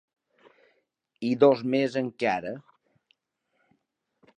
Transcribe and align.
I 1.29 1.31
dos 1.45 1.61
més 1.75 1.99
encara. 2.03 2.59